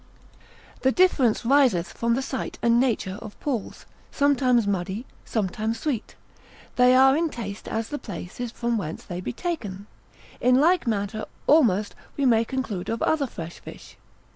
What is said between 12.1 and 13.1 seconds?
we may conclude of